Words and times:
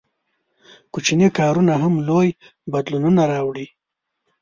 •کوچني 0.93 1.27
کارونه 1.39 1.73
هم 1.83 1.93
لوی 2.07 2.27
بدلونونه 2.71 3.21
راوړي. 3.31 3.67